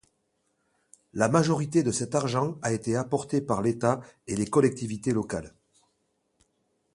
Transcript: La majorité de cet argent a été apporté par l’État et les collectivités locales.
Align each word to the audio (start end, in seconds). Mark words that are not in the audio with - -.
La 1.13 1.29
majorité 1.29 1.83
de 1.83 1.91
cet 1.91 2.15
argent 2.15 2.57
a 2.63 2.73
été 2.73 2.95
apporté 2.95 3.39
par 3.39 3.61
l’État 3.61 4.01
et 4.25 4.35
les 4.35 4.47
collectivités 4.47 5.11
locales. 5.13 5.53